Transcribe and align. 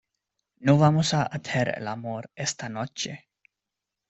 no 0.57 0.79
vamos 0.79 1.13
a 1.13 1.21
hacer 1.21 1.75
el 1.77 1.87
amor 1.87 2.31
esta 2.35 2.67
noche. 2.69 3.29